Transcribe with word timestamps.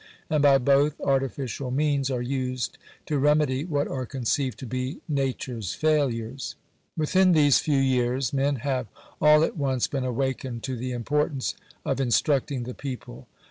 And 0.31 0.41
by 0.41 0.57
both, 0.57 0.99
artificial 0.99 1.69
means 1.69 2.09
are 2.09 2.23
used 2.23 2.79
to 3.05 3.19
remedy 3.19 3.65
what 3.65 3.87
are 3.87 4.07
conceived 4.07 4.57
to 4.57 4.65
be 4.65 4.99
nature's 5.07 5.75
failures. 5.75 6.55
Within 6.97 7.33
these 7.33 7.59
few 7.59 7.77
years 7.77 8.33
men 8.33 8.55
have 8.65 8.87
all 9.21 9.43
at 9.43 9.57
once 9.57 9.85
been 9.85 10.03
awakened 10.03 10.63
to 10.63 10.75
the 10.75 10.91
importance 10.91 11.53
of 11.85 12.01
instructing 12.01 12.63
the 12.63 12.73
people. 12.73 13.27